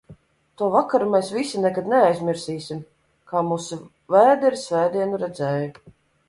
"To 0.59 0.67
vakaru 0.75 1.09
mēs 1.15 1.27
visi 1.35 1.61
nekad 1.65 1.91
neaizmirsīsim, 1.93 2.79
"kā 3.33 3.45
mūsu 3.51 3.79
vēderi 4.15 4.61
svētdienu 4.63 5.21
redzēja"." 5.27 5.71